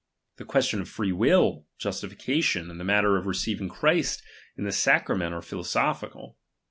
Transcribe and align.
The 0.37 0.45
questions 0.45 0.81
of 0.81 0.89
free 0.89 1.11
will, 1.11 1.67
justification, 1.77 2.71
and 2.71 2.79
the 2.79 2.83
manner 2.83 3.17
of 3.19 3.27
receiving 3.27 3.69
Christ 3.69 4.23
in 4.57 4.63
the 4.63 4.71
sacrament, 4.71 5.31
are 5.35 5.43
philosophical. 5.43 6.39